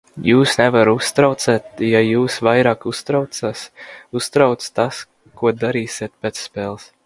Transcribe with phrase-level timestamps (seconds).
[0.27, 5.05] Jūs nevarat uzvarēt, ja jūs vairāk uztrauc tas,
[5.43, 6.93] ko darīsiet pēc spēles!